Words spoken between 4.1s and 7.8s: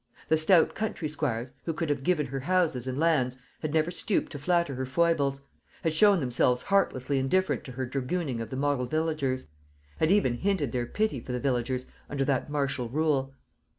to flatter her foibles; had shown themselves heartlessly indifferent to